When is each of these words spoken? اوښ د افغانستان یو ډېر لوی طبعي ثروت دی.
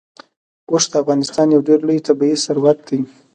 اوښ 0.71 0.83
د 0.91 0.93
افغانستان 1.03 1.47
یو 1.51 1.65
ډېر 1.67 1.79
لوی 1.87 1.99
طبعي 2.07 2.33
ثروت 2.45 2.77
دی. 2.87 2.99